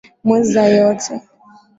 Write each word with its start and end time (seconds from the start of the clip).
Mweza 0.25 0.63
yote. 0.75 1.13